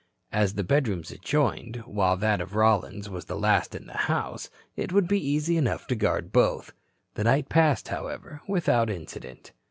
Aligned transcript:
As 0.31 0.55
the 0.55 0.63
bedrooms 0.63 1.11
adjoined, 1.11 1.83
while 1.85 2.17
that 2.17 2.41
of 2.41 2.55
Rollins 2.55 3.07
was 3.07 3.25
the 3.25 3.37
last 3.37 3.75
in 3.75 3.85
the 3.85 3.93
house, 3.95 4.49
it 4.75 4.91
would 4.91 5.07
be 5.07 5.23
easy 5.23 5.57
enough 5.57 5.85
to 5.85 5.95
guard 5.95 6.31
both. 6.31 6.73
The 7.13 7.25
night 7.25 7.49
passed, 7.49 7.89
however, 7.89 8.41
without 8.47 8.89
incident. 8.89 9.51